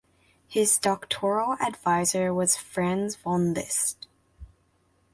[0.47, 4.07] His doctoral advisor was Franz von Liszt.